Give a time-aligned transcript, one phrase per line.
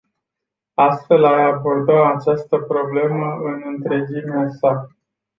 [0.75, 4.87] Astfel ai abordat această problemă în întregimea sa.